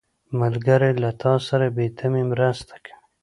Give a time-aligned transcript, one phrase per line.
[0.41, 2.95] ملګری له تا سره بې تمې مرسته کوي